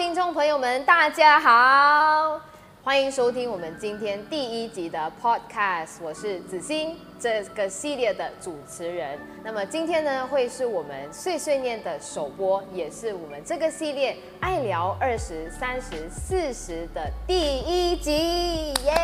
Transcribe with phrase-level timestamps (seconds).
[0.00, 2.40] 听众朋友们，大家好，
[2.82, 9.18] 欢迎收听我们今天第一集的 Podcast，我是子欣，这个系列的主持人。
[9.44, 18.94] 那么今天呢，会是我们碎碎念的首播，也是我们这个系列爱聊二十三十四十的第一集，耶、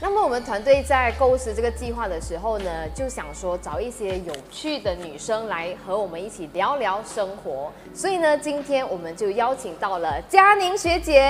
[0.00, 7.72] 那么我们团队在构思这个计划的时候呢，就想说找一些有趣的女生来和我们一起聊聊生活。
[7.92, 11.20] 所以呢，今天我们就邀请到了嘉宁学姐。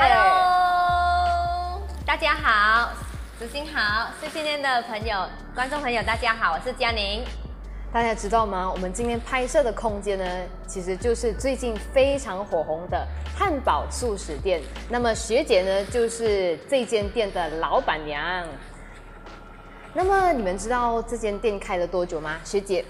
[0.00, 2.90] Hello，大家好，
[3.36, 7.24] 子欣好，碎碎念的朋友、观众朋友，大家好，我是嘉宁。
[7.94, 8.68] 大家知道吗？
[8.68, 10.24] 我们今天拍摄的空间呢，
[10.66, 14.60] 其实就是最近非常火红的汉堡速食店。
[14.90, 18.44] 那么学姐呢，就是这间店的老板娘。
[19.92, 22.40] 那么你们知道这间店开了多久吗？
[22.42, 22.84] 学姐？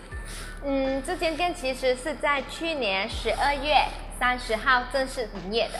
[0.64, 3.74] 嗯，这间店其实是在去年十二月
[4.18, 5.78] 三十号正式营业的。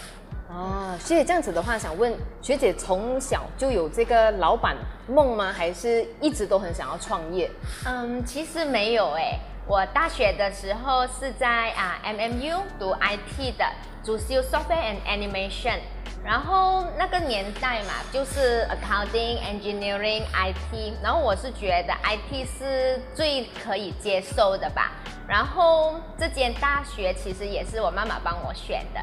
[0.55, 4.77] 哦，学姐这样子的话，想问学姐从小就有这个老板
[5.09, 5.53] 梦吗？
[5.53, 7.51] 还是一直都很想要创业？
[7.85, 13.65] 嗯，其实没有哎，我大学的时候是在啊 MMU 读 IT 的，
[14.05, 15.81] 主修 Software and Animation。
[16.25, 20.95] 然后那个年代嘛，就是 Accounting、Engineering、IT。
[21.03, 24.93] 然后我是觉得 IT 是最可以接受的吧。
[25.27, 29.01] 然后这间大学其实也是我妈妈帮我选的。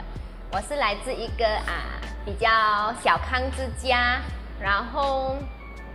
[0.53, 2.49] 我是来自一个啊比较
[3.01, 4.19] 小康之家，
[4.59, 5.37] 然后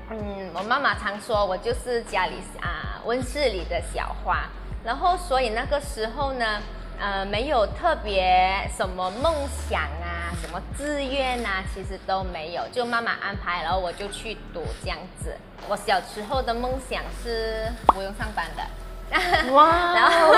[0.08, 4.44] 嗯，我妈妈常说我就是家里啊温室里的小花，
[4.82, 6.62] 然后所以那个时候呢，
[6.98, 9.34] 呃，没有特别什么梦
[9.68, 15.36] 想啊，什么志愿啊，其实都没有，就妈妈安排，然后我就去读这样子。
[15.68, 19.52] 我小时候的梦想是不用上班的。
[19.52, 20.34] 哇，然后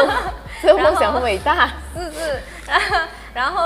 [0.60, 2.42] 这个梦想很伟大，是是。
[2.66, 2.96] 然后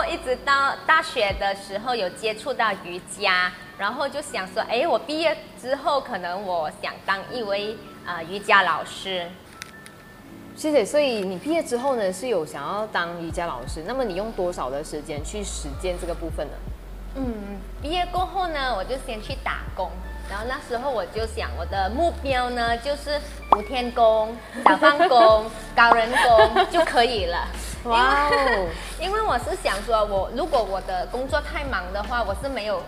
[0.09, 7.73] 一直到大学的时候有接触到瑜伽，然后就想说，哎，我毕业之后可能我想当一位
[8.05, 9.27] 啊、呃、瑜伽老师。
[10.55, 10.85] 谢谢。
[10.85, 13.83] 所以你毕业之后呢，是有想要当瑜伽老师？
[13.87, 16.53] 那么你用多少的时间去实践这个部分呢？
[17.15, 19.91] 嗯，毕业过后呢，我就先去打工。
[20.31, 23.19] 然后那时候我就想，我的目标呢就是
[23.57, 25.45] 五天工、小饭工、
[25.75, 27.49] 高人工就可以了。
[27.85, 28.69] 哇哦！
[29.01, 32.83] 因为我是想说，我如果我的工作太忙的话，我是没有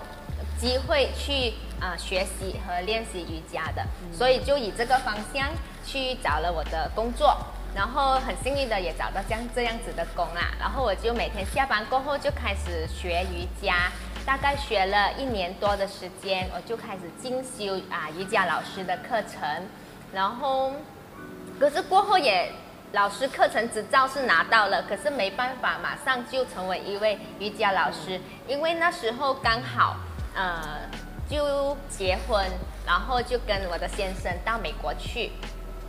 [0.59, 1.50] 机会去
[1.81, 5.49] 啊、呃、学习和练习瑜伽的，嗯，所以就以这个方向
[5.84, 7.37] 去找了我的工作，
[7.75, 13.91] 然后很幸运的也找到像这样子的工啊，然后我就每天下班过后就开始学瑜伽。
[14.27, 19.43] 大概学了一年多的时间，我就开始进修啊瑜伽老师的课程，
[20.15, 20.72] 然后，
[21.60, 22.50] 可是过后也
[22.94, 29.97] 老师课程执照是拿到了，可是没办法马上就成为一位瑜伽老师，因为那时候刚好
[30.32, 30.88] 呃
[31.28, 32.49] 就结婚，
[32.87, 35.33] 然后就跟我的先生到美国去，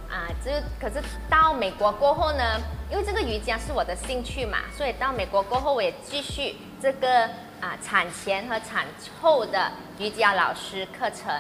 [0.09, 0.49] 啊，就
[0.81, 0.99] 可是
[1.29, 7.29] 到美国过后呢，因为这个瑜伽是我的兴趣嘛，所以到美国过后我也继续这个。
[7.61, 8.85] 啊，产前和产
[9.21, 11.33] 后的瑜伽老师课程，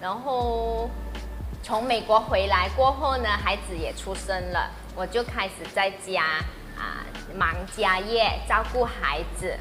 [0.00, 0.88] 然后
[1.66, 6.22] 从美国回来过后呢，孩子也出生了，我就开始在家
[6.78, 7.02] 啊
[7.36, 9.52] 忙家业，照顾孩子，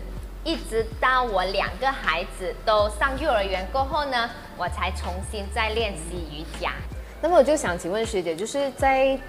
[0.43, 6.73] 一直到我两个孩子都上幼儿园过后呢，我才重新再练习瑜伽。
[7.23, 9.19] 那么我就想请问学姐，就是在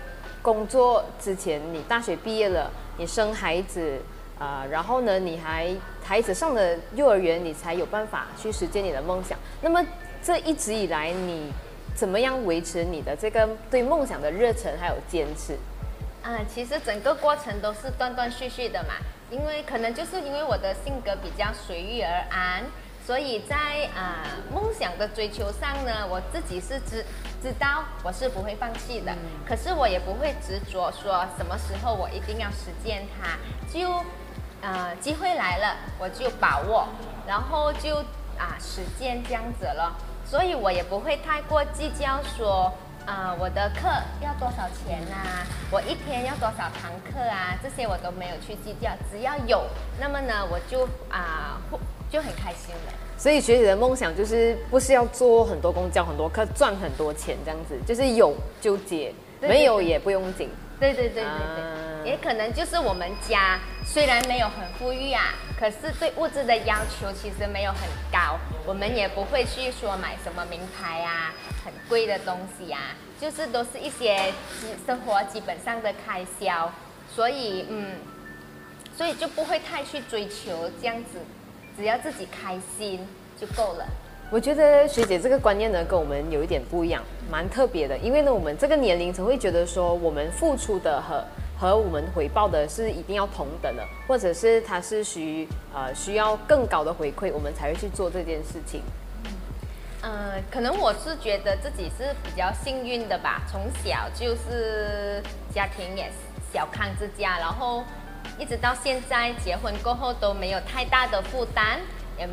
[0.42, 3.98] 工作之前，你大学毕业了，你生孩子。
[4.38, 9.38] 啊、然后呢，你还孩子上了幼儿园，你才有办法去实践你的梦想。
[9.62, 9.82] 那么
[10.22, 11.50] 这一直以来，你
[11.96, 15.54] 怎么样维持你的这个对梦想的热忱还有坚持？
[16.22, 18.94] 啊、呃，其实整个过程都是断断续续的嘛，
[19.30, 22.62] 因为可能就是因为我的性格比较随遇而安，
[23.06, 23.56] 所以在
[23.96, 27.04] 啊、呃、梦想的追求上呢，我自己是知
[27.42, 29.18] 知道我是不会放弃的，嗯、
[29.48, 33.38] 可是我也不会执着说什么时候我一定要实践它，
[33.72, 34.04] 就。
[34.62, 36.88] 呃，机会来了，我就把握，
[37.26, 37.98] 然后就
[38.36, 39.94] 啊实践这样子了。
[40.28, 42.72] 所以我也不会太过计较说，
[43.06, 43.88] 啊、呃，我的课
[44.20, 48.90] 要多少钱啊，我一天要多少堂课啊，这些我都没有去计较。
[49.10, 49.64] 只要有，
[50.00, 51.78] 那么呢，我就啊、呃、
[52.10, 52.92] 就很开心了。
[53.16, 60.50] 所以学姐的梦想就是不是要做很多公交很多课、赚很多钱这样子，就是有就接，没有也不用紧。
[60.80, 61.64] 对对对对对。
[61.64, 61.72] 啊
[62.06, 63.58] 也可能就是我们家
[63.88, 67.80] 虽然没有很富裕啊，可是对物质的要求其实没有很
[68.12, 71.32] 高，我们也不会去说买什么名牌啊、
[71.64, 74.34] 很贵的东西啊，就是都是一些
[74.84, 76.70] 生活基本上的开销。
[77.14, 77.92] 所以嗯，
[78.94, 81.18] 所以就不会太去追求这样子，
[81.74, 83.00] 只要自己开心
[83.40, 83.86] 就够了。
[84.30, 87.96] 我觉得学姐这个观念呢，跟我们有一点不一样，蛮特别的。
[87.98, 91.24] 因为呢，我们这个年龄层会觉得说，我们付出的和
[91.58, 98.82] 和我们回报的是一定要同等的，或者是它是需呃需要更高的回馈，我们才会去做这件事情。
[100.02, 105.22] 嗯、呃，可能我是觉得自己是比较幸运的吧，从小就是
[105.54, 106.12] 家庭也是
[106.52, 107.82] 小康之家，然后
[108.38, 111.80] 一直到现在结婚过后都没有太大的负担，
[112.18, 112.28] 也。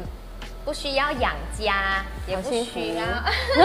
[0.65, 3.03] 不需要养家，也不需要，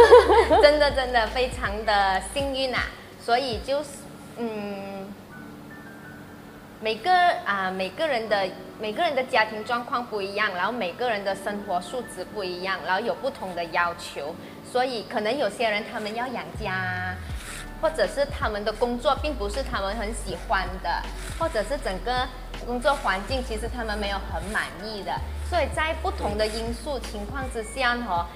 [0.61, 2.87] 真的真的非常的幸运啊！
[3.25, 3.89] 所以就是，
[4.37, 4.98] 嗯，
[6.81, 7.11] 每个
[7.45, 8.47] 啊每个人的
[8.81, 14.35] 每个人的家庭状况不一样，然后每个人的生活素质不一样，然后有不同的要求，
[14.71, 17.15] 所以可能有些人他们要养家。
[17.81, 20.91] 或者是他们的工作并不是他们很喜欢的，
[21.39, 22.27] 或者是整个
[22.67, 25.13] 工作环境其实他们没有很满意的，
[25.49, 28.27] 所以在不同的因素情况之下呢，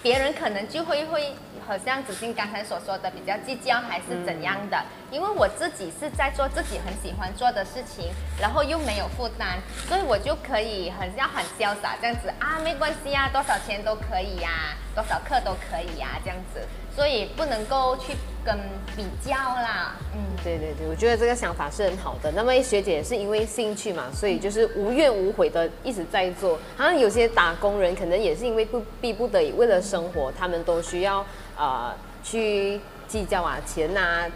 [0.00, 1.34] 别人可能就会会
[1.66, 4.80] 好像子欣刚才所说的比较计较还是怎样的，
[5.12, 8.10] 因为我自己是在做自己很喜欢做的事情，
[8.40, 16.60] 然后又没有负担，所以我就可以很像很潇洒这样子啊，没关系呀，多少钱都可以呀，多少课都可以呀，这样子。
[16.94, 18.14] 所以不能够去
[18.44, 18.54] 跟
[18.94, 22.30] 比较啦，嗯，对对对，我觉得这个想法是很好的。
[22.32, 26.58] 那么学姐也是因为兴趣嘛，所以就是无怨无悔的一直在做。
[26.76, 31.24] 好像有些打工人可能也是因为不逼不得已，为了生活，他们都需要
[31.56, 32.78] 呃去
[33.08, 34.26] 计较啊钱啊，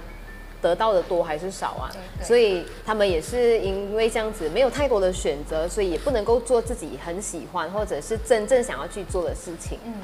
[0.61, 1.91] 得到的多还是少啊，
[2.23, 9.94] 所以他们也是因为这样子没有太多的选择，所以也不能够做自己很喜欢或者是真正想要去做的事情，嗯。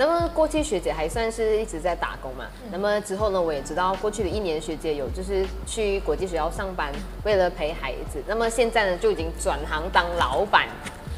[0.00, 2.44] 那么过去学姐还算是一直在打工嘛。
[2.62, 6.92] 嗯、那么之后呢，我也知道过去的一年学姐有就是去国际学校上班，
[7.24, 8.22] 为了陪孩子。
[8.24, 10.68] 那么现在呢，就已经转行当老板，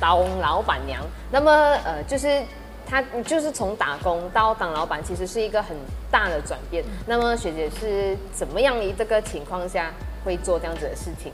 [0.01, 1.03] 当老板娘。
[1.31, 1.53] 那么
[1.85, 2.43] 呃，就是
[2.87, 5.77] 她就是从打工到当老板，其实是一个很
[6.11, 6.85] 大的转变。
[6.85, 9.93] 嗯、那么学姐是怎么样的这个情况下
[10.25, 11.33] 会做这样子的事情？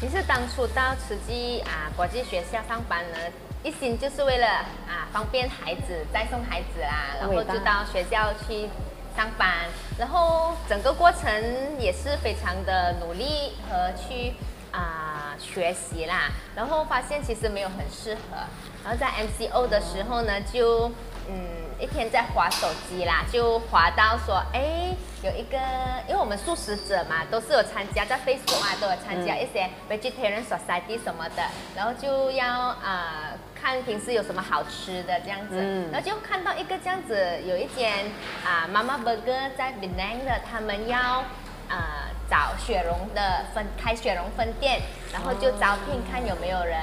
[0.00, 3.18] 其实当初到慈济啊国际学校上班呢。
[3.62, 4.46] 一心就是为了
[4.88, 8.66] 啊方便孩子再送孩子啦，然后就到学校去
[9.14, 9.68] 上班，
[9.98, 11.30] 然后整个过程
[11.78, 14.32] 也是非常的努力和去
[14.72, 15.09] 啊
[15.40, 18.36] 学习啦，然后发现其实没有很适合，
[18.84, 20.88] 然后在 MCO 的时候呢，就
[21.28, 21.34] 嗯
[21.80, 25.58] 一天在滑手机啦，就滑到说哎有一个，
[26.06, 31.42] 因为我们素食者嘛，都是有参加在 Facebook 啊，都有参加一些 Vegetarian Society 什么的，
[31.74, 33.32] 然后就要啊。
[33.62, 38.06] 看平时有什么好吃的这样子，嗯、然后就看到一个这样子，有一间
[38.42, 41.22] 啊妈妈 burger 在 Penang 的，他们要
[41.68, 41.99] 啊
[42.30, 44.80] 找雪绒的分开雪绒分店，
[45.12, 46.78] 然后就招聘看有没有人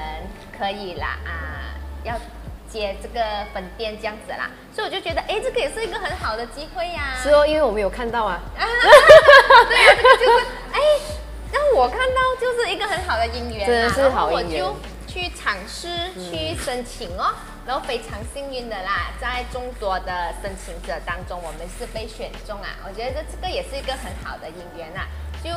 [0.58, 1.72] 可以啦啊
[2.04, 2.14] 要
[2.68, 7.22] 接这个分店这样子啦，所以我就觉得哎这个也是一个很好的机会呀、啊。
[7.22, 8.38] 是哦，因为我们有看到啊。
[8.58, 8.60] 啊
[9.66, 10.78] 对啊，这个就是哎
[11.50, 14.62] 让我看到就是一个很好的姻缘、啊，真的是好姻缘。
[15.06, 17.32] 去尝试去申请哦，
[17.66, 22.76] 然后非常幸运的啦，在众多的申请者当中，我们是被选中啊。
[22.86, 25.08] 我觉得这个也是一个很好的姻缘啊。
[25.42, 25.50] 就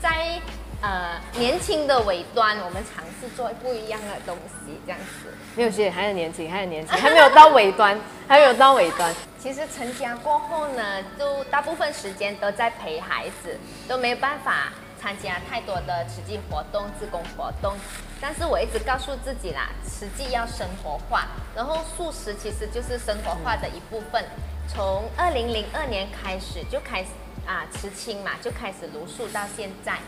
[0.00, 0.40] 在
[0.80, 5.28] 呃年轻的尾端，我们尝试做不一样的东西，这样子。
[5.54, 9.14] 没有学姐还很年轻，还很年轻，还没有到尾端，还没有到尾端。
[9.38, 14.72] 其实成家过后呢，就大部分时间都在陪孩子，都没有办法。
[15.02, 17.74] 参加太多的实际活动、自工活动，
[18.20, 24.24] 但是我一直告诉自己啦，实际要生活化，然后素食其实就是生活化的一部分。
[24.68, 27.08] 从二零零二年开始就开始
[27.46, 29.98] 啊，慈青嘛，就开始茹素到现在。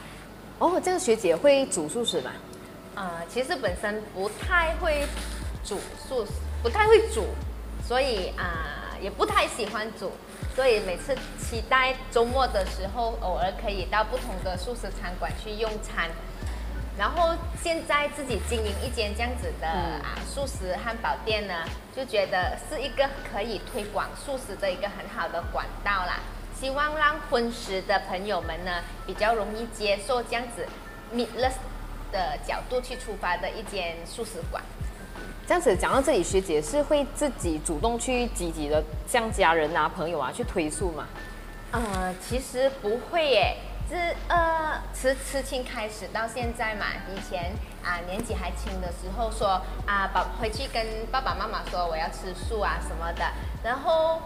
[0.59, 2.31] 哦，这个学姐会煮素食吗？
[2.95, 5.05] 呃，其实本身不太会
[5.65, 7.27] 煮素食，不太会煮，
[7.87, 10.13] 所以啊、呃，也不太喜欢煮。
[10.55, 16.09] 所以每次期待周末的时候，偶尔可以到不同的素食餐馆去用餐。
[16.97, 21.53] 然后现在自己经营一间这样子的啊素食汉堡店呢，
[21.97, 26.21] 就觉得是一个可以推广素食的一个很好的管道啦。
[26.65, 30.67] 希望让荤食的朋友们呢，比较容易接受这样子
[31.15, 31.53] meatless
[32.11, 34.65] 的角度去出发的一间素食馆。
[35.47, 41.07] 这样子讲到这里，学姐是会自己主动去积极的向家人啊、朋友啊去推素吗？
[41.73, 43.59] 呃，其实不会耶。
[43.87, 43.95] 自
[44.29, 47.53] 呃，吃吃青开始到现在嘛，以前
[47.85, 53.23] 啊年纪还轻的时候说啊，爸回去跟爸爸妈妈说我要吃素啊什么的，
[53.63, 54.23] 然后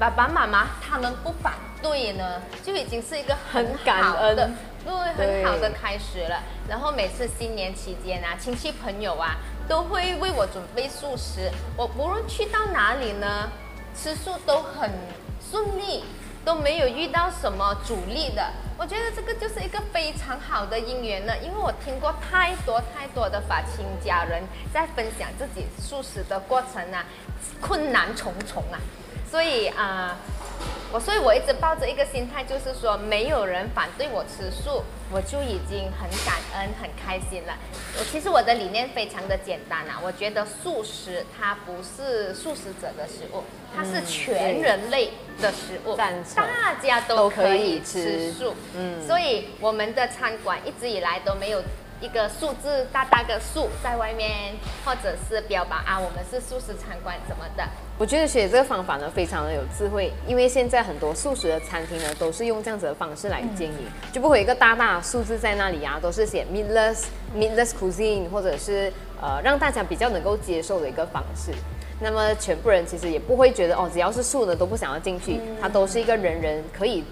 [0.00, 1.52] 爸爸妈妈他们不反
[1.82, 4.50] 对呢，就已经是一个很，很感恩的，
[4.82, 6.42] 对，很好的开始了。
[6.66, 9.36] 然后每次新年期间啊，亲戚朋友啊，
[9.68, 11.50] 都会为我准备素食。
[11.76, 13.50] 我无论去到哪里呢，
[13.94, 14.90] 吃素都很
[15.38, 16.02] 顺利，
[16.44, 18.50] 都没有遇到什么阻力的。
[18.78, 24.42] 我觉得这个就是一个非常好的姻缘了，因为我听过太多太多的法亲家人
[24.72, 27.04] 在分享自己素食的过程啊，
[27.60, 28.80] 困难重重啊，
[29.30, 30.16] 所以啊。
[30.92, 34.82] 我所以，我一直抱着一个心态，就是说，没有人反对我吃素，
[35.12, 37.56] 我就已经很感恩、很开心了。
[37.98, 43.44] 我其实我的理念非常的简单啊，我觉得素食它不是素食者的食物，
[43.74, 48.54] 它是全人类的食物，嗯、大家都可以吃素。
[48.74, 51.62] 嗯，所以我们的餐馆一直以来都没有。
[52.00, 54.54] 一个数字大大的数在外面，
[54.84, 57.64] 或者是标榜啊，我们是素食餐馆什么的。
[57.98, 67.04] 我觉得学这个方法呢，非常的有智慧，因为现在很多素食的餐厅呢，都是用这样子的方式来经营，嗯、就不会有一个大大的数字在那里啊，都是写 meatless
[67.36, 68.90] meatless cuisine，或者是
[69.20, 71.52] 呃让大家比较能够接受的一个方式。
[72.00, 77.04] 那么全部人其实也不会觉得哦，只要是素的都不想要进去，嗯、它都是一个人人可以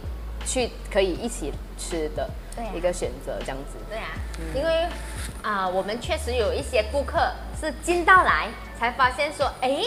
[0.46, 2.26] 去可以一起吃的。
[2.74, 4.84] 一个选择这样子，对啊，嗯、因为
[5.42, 8.48] 啊、呃，我们确实有一些顾客是进到来
[8.78, 9.82] 才发现说，哎，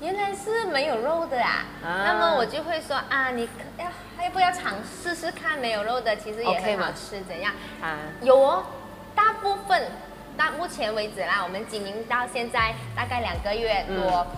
[0.00, 1.64] 原来是没有肉的啊。
[1.84, 2.04] 啊。
[2.04, 3.86] 那么我就会说啊，你要
[4.24, 7.52] 要不要尝试试看没有肉的，其实也很好吃，okay、怎样？
[7.82, 8.64] 啊，有哦，
[9.14, 9.90] 大部分
[10.36, 14.36] 到目前为止啦，我们经营到现在大概两个月多，嗯、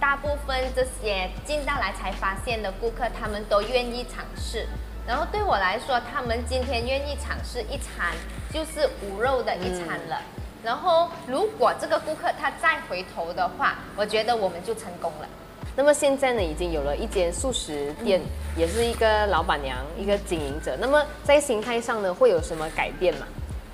[0.00, 4.66] 大部分这些进到来才发现的顾客，他们都愿意尝试。
[5.06, 8.12] 然后对我来说，他们今天愿意尝试一餐，
[8.52, 10.20] 就是无肉的一餐了。
[10.20, 15.28] 嗯、然后，如果这个顾客他再回头的话，我觉得我们就成功了。
[15.76, 20.76] 那么现在呢，已经有了一间素食店，嗯、也是一个老板娘，一个经营者。
[20.80, 23.26] 那么在心态上呢，会有什么改变吗？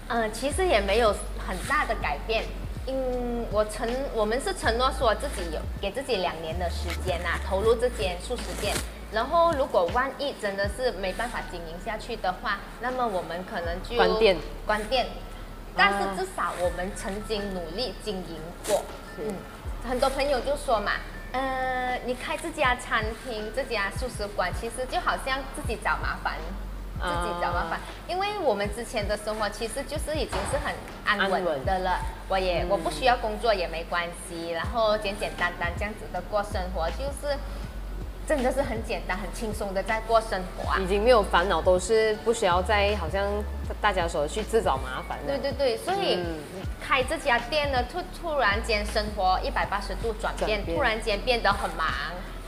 [0.08, 2.44] 嗯，其实也没有很大的改变。
[2.88, 8.76] 嗯，我承我们是承诺说自己有给自己两年的时间呐、啊，投入这间素食店。
[9.12, 14.36] 然后，如果万一真的是没办法经营下去的话，那么我们可能就关店。
[14.64, 15.06] 关店，
[15.76, 18.82] 但是至少我们曾经努力经营过。
[19.18, 19.34] 嗯，
[19.86, 20.92] 很多朋友就说嘛，
[21.32, 26.38] 呃，你开这家餐厅、这家素食馆，其实就好像自己找麻烦，
[26.98, 27.78] 自己找麻烦。
[27.78, 32.00] Uh, 因为我们之前的生活其实就是已经是很安稳的了，
[32.30, 37.36] 我也、嗯、我不需要工作也没关系，然后简简单单这样子的过生活，就是。
[38.26, 43.26] 真的是很简单、很轻松的在过生活啊，已经没有烦恼，都是不需要再好像
[43.80, 45.18] 大家说去自找麻烦。
[45.26, 46.38] 对对对，所以、嗯、
[46.80, 51.88] 开这家店呢，突突然间生活一百八十度转变突然间变得很忙，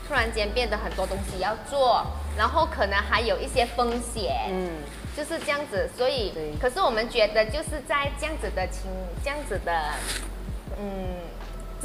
[0.07, 2.05] 突然间变得很多东西要做，
[2.37, 4.69] 然后可能还有一些风险，嗯，
[5.15, 5.89] 就是这样子。
[5.97, 8.89] 所以，可是我们觉得就是在这样子的情，
[9.23, 9.71] 这样子的，
[10.79, 10.85] 嗯。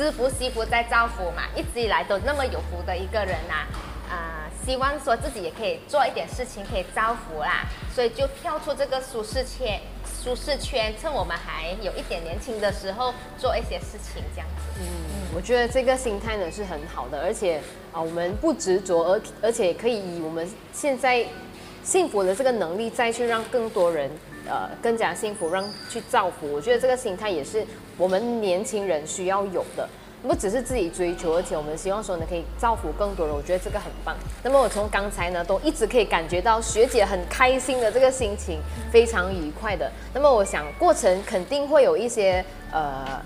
[0.00, 3.66] 知福惜福在造福嘛，一直以来都那么有福的一个人呐、
[4.09, 9.78] 啊，希望说自己也可以做一点事情，可以造福啦，所以就跳出这个舒适圈，
[10.25, 14.80] 舒适圈，趁我们还有一点年轻的时候做一些事情，这样子。
[14.80, 17.61] 嗯，我觉得这个心态呢是很好的，而且
[17.92, 21.26] 啊、我们不执着，而而且可以以我们现在
[21.82, 24.10] 幸福的这个能力，再去让更多人。
[24.49, 26.50] 呃，更加幸福，让去造福。
[26.50, 27.64] 我觉得这个心态也是
[27.96, 29.88] 我们年轻人需要有的，
[30.22, 33.37] 不只是自己追求，而且我们希望说呢，可以造福更多人。
[33.37, 34.16] 我觉得这个很棒。
[34.42, 38.58] 那么我从刚才呢，都一直可以感觉到学姐很开心的这个心情，
[38.90, 39.88] 非常愉快的。
[40.14, 43.22] 那么我想过程肯定会有一些呃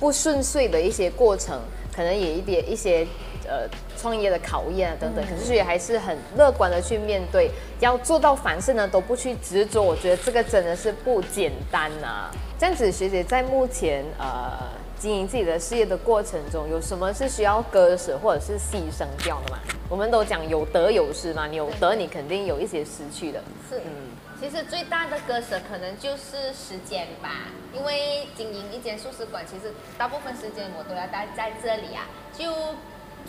[0.00, 1.60] 不顺遂的一些过程，
[1.94, 3.06] 可能也一点一些。
[3.46, 7.50] 呃，创业的考验啊，等等，可是也还是很乐观的去面对，
[7.80, 12.30] 要做到凡事呢都不去执着，我觉得这个真的是不简单呐、啊。
[12.58, 14.52] 这样子，学姐在目前呃
[14.98, 19.58] 经营自己的事业的过程中，有什么是需要割舍或者是牺牲掉的吗？
[19.90, 23.42] 我们都讲有得有失嘛，你有得你肯定有一些失去的。
[23.68, 32.46] 是，嗯，其实最大的割舍可能就是时间吧，因为经营一间素食馆，其实大部分时间我都要待在这里啊，就。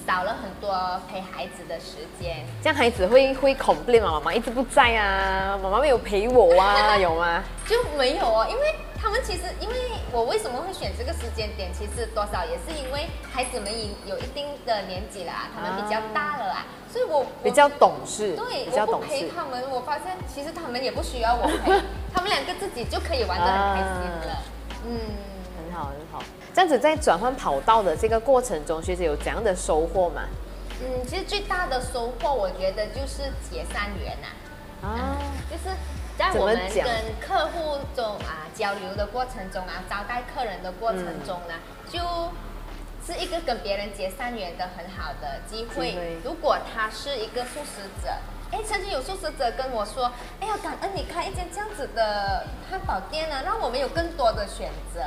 [0.05, 0.71] 少了很多
[1.09, 4.11] 陪孩子的时间，这样孩子会会 complain 吗？
[4.13, 7.43] 妈妈一直不在啊，妈妈没有陪我啊， 有吗？
[7.67, 9.75] 就没有哦，因为他们其实，因为
[10.11, 19.07] 我为什么会选这个时间点，其实多少也是因为孩子们已有一定的年纪了，他们比较大了啊，所以我，我比较懂事，对，比较懂事。
[19.07, 21.71] 我不陪他们，我发现其实他们也不需要我陪，
[22.13, 24.43] 他们两个自己就可以玩得很开心了，啊、
[24.85, 24.99] 嗯，
[25.35, 25.36] 很
[25.77, 26.23] 好很好。
[26.53, 30.23] 这样子在转换跑道的这个过程中，学姐有怎样的收获吗？
[30.81, 34.27] 嗯，其实最大的收获，我觉得就是结善缘呐。
[34.81, 35.17] 啊，
[35.49, 35.75] 就是
[36.17, 36.85] 在我们跟
[37.19, 41.53] 客户中啊交流的过程中啊，招待客人的过程中呢，
[41.85, 42.01] 嗯、就
[43.05, 45.91] 是一个跟别人结善缘的很好的机会。
[45.91, 48.09] 机会如果他是一个素食者，
[48.51, 55.01] 哎，曾经有素食者跟我说，哎呀，感恩你开一间这样子的汉堡店呢，让我们有更多的选择。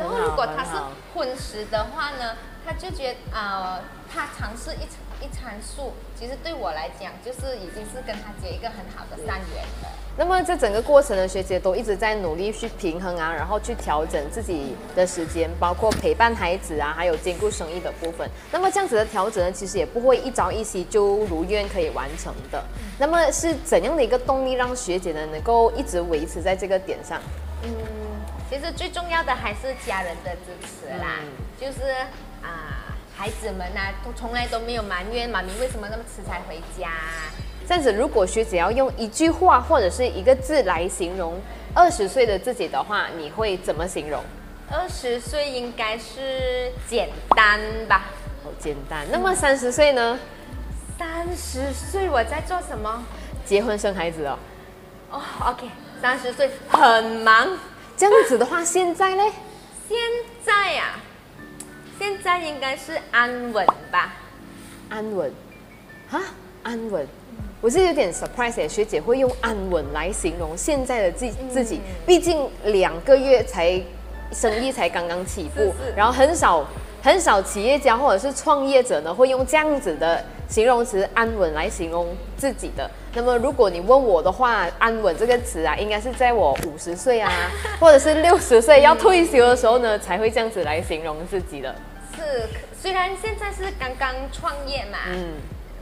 [0.00, 0.70] 然后如果他是
[1.14, 2.34] 荤食的话呢，
[2.66, 9.88] 他就觉得啊、呃，他尝试一一餐素，其实对我来讲，就是已经是跟他结一个很好的善缘了。
[10.16, 18.28] 那么这整个过程呢，学姐都一直在努力去平衡啊，然后去调整自己的时间，包括陪伴孩子啊，还有兼顾生意的部分。
[18.50, 22.62] 那么这样子的调整呢，其实也不会一朝一夕就如愿可以完成的。
[22.98, 27.20] 那么是怎样的一个动力让学姐呢能够一直维持在这个点上？
[27.62, 27.70] 嗯，
[28.50, 31.92] 其实最重要的还是家人的支持啦，嗯、就是
[32.42, 32.84] 啊。
[33.16, 36.88] 孩子们呢、啊，都从来都没有埋怨妈咪为什么那么迟才回家。
[37.68, 41.38] 这样子，如果学姐要用一句话或者是一个字来形容
[41.74, 44.24] 二十岁的自己的话，你会怎么形容？
[44.70, 48.06] 二十岁应该是简单吧？
[48.42, 49.06] 好简单。
[49.12, 50.18] 那么三十岁呢？
[50.98, 53.04] 三十岁我在做什么？
[53.44, 54.38] 结婚生孩子哦。
[55.10, 55.68] 哦、oh，OK，
[56.00, 57.48] 三十岁很忙。
[58.00, 59.22] 这样子的话，现在呢？
[59.86, 59.98] 现
[60.42, 61.04] 在呀、啊。
[61.98, 64.14] 现在应该是安稳吧，
[64.88, 65.30] 安稳，
[66.10, 66.18] 啊，
[66.62, 67.06] 安稳，
[67.60, 73.78] 我是有点 surprise，学姐会用安稳来形容现在的自自己，毕竟两个月才
[74.32, 76.64] 生意才刚刚起步，然后很少
[77.02, 82.90] 很少企业家或者是创业者呢会用这样子的形容词安稳来形容自己的。
[83.14, 87.32] 那么如果你问我的话，安稳这个词啊，应该是在我五十岁啊，
[87.80, 91.74] 或者是六十岁要退休的时候呢，才会这样子来形容自己的。
[92.14, 92.48] 是，
[92.80, 95.32] 虽然现在是刚刚创业嘛，嗯，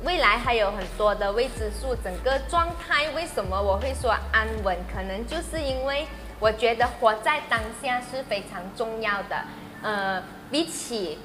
[0.05, 1.95] 未来还有很多的未知数。
[2.03, 4.77] 整个状态为什么我会说安稳？
[4.95, 6.07] 可能就是因为
[6.41, 9.45] 我觉得活在当下是非常重要的。
[9.83, 11.19] 呃，比起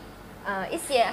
[0.46, 1.08] 呃一些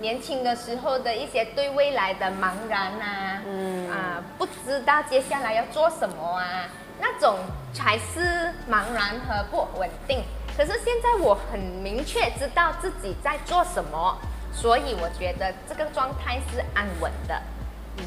[0.00, 6.68] 年轻的时候的一些对未来的茫然啊，嗯啊、呃，不知道接下来要做什么啊，
[7.00, 7.38] 那种
[7.72, 10.22] 才是茫然和不稳定。
[10.56, 14.18] 可是现在我很明确知道自己在做什么，
[14.52, 17.57] 所以我觉得这个状态是安稳的，嗯、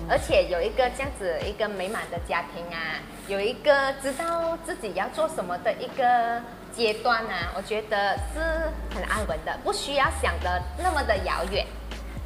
[0.09, 6.41] 而且有一个这样子一个美满的家庭啊，有一个知道自己要做什么的一个
[6.73, 8.39] 阶段啊，我觉得是
[8.95, 11.65] 很安稳的，不需要想的那么的遥远。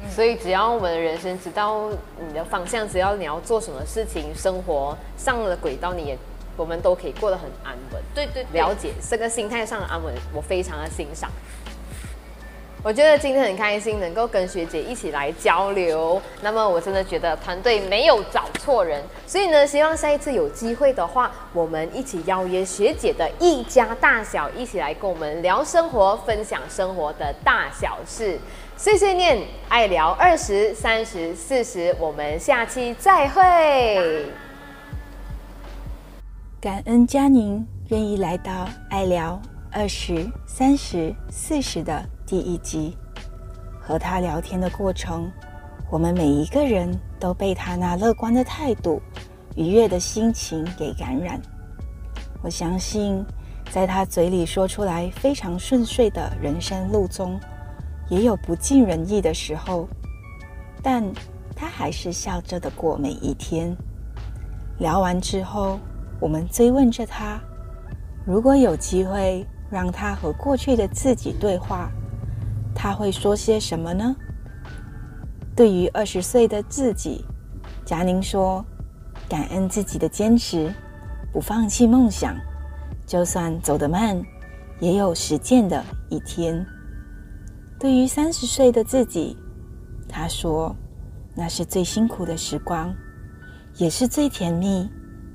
[0.02, 1.90] 嗯、所以只要我们的人生知道
[2.26, 6.18] 你的方向，只要你要做什么事情，生活上了轨道，你也。
[6.58, 11.30] 我们都可以过得很安稳，对对，了解这个心态上的安稳，我非常的欣赏。
[12.86, 28.38] 我觉得今天很开心能够跟学姐一起来交流，那么我真的觉得团队没有找错人，所以呢，希望下一次有机会的话，我们一起邀约学姐的一家大小，一起来跟我们聊生活，分享生活的大小事。
[28.76, 34.26] 碎碎念，爱聊二十三十四十，我们下期再会。
[36.60, 39.42] 感恩佳宁愿意来到爱聊
[39.78, 42.96] 二十三十四十的第一集，
[43.78, 45.30] 和他聊天的过程，
[45.90, 49.02] 我们每一个人都被他那乐观的态度、
[49.54, 51.38] 愉悦的心情给感染。
[52.42, 53.22] 我相信，
[53.70, 57.38] 在他嘴里说出来非常顺遂的人生路中，
[58.08, 59.86] 也有不尽人意的时候，
[60.82, 61.04] 但
[61.54, 63.76] 他还是笑着的过每一天。
[64.78, 65.78] 聊完之后。
[66.18, 67.38] 我们追问着他
[68.24, 71.90] ：“如果有机会让他和过去的自己对话，
[72.74, 74.16] 他会说些什么呢？”
[75.54, 77.26] 对于二十岁的自己，
[77.84, 78.64] 佳宁说
[79.28, 80.72] ：“感恩自己的坚持，
[81.30, 82.34] 不放弃梦想，
[83.04, 84.18] 就算走得慢，
[84.80, 86.64] 也有实践的一天。”
[87.78, 89.36] 对于三十岁的自己，
[90.08, 90.74] 他说
[91.36, 92.94] ：“那是最辛苦的时光，
[93.74, 94.88] 也是最甜蜜。”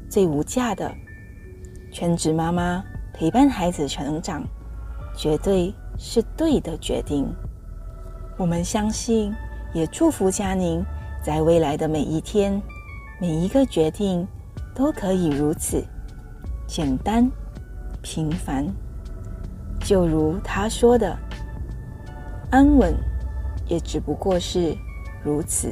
[0.10, 0.92] 最无价的
[1.90, 2.84] 全职妈妈
[3.22, 4.42] 陪伴孩子成长，
[5.16, 7.32] 绝对是对的决定。
[8.36, 9.32] 我们相信，
[9.76, 10.84] 也祝福佳宁
[11.24, 12.60] 在未来的每一天、
[13.20, 14.28] 每一个决定
[14.74, 15.86] 都可以如此
[16.66, 17.30] 简单、
[18.02, 18.66] 平凡。
[19.82, 21.16] 就如他说的，
[22.50, 22.92] 安稳
[23.68, 24.76] 也只不过是
[25.24, 25.72] 如此。